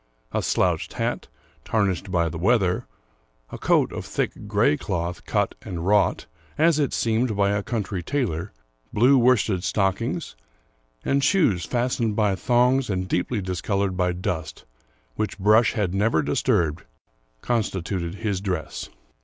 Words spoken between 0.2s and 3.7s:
A slouched hat, tarnished by the weather, a